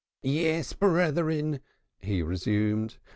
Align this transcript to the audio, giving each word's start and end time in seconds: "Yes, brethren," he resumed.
"Yes, 0.23 0.73
brethren," 0.73 1.59
he 1.99 2.23
resumed. 2.23 2.97